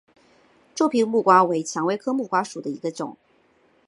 [0.73, 3.15] 皱皮木瓜为蔷薇科木瓜属下的一个种。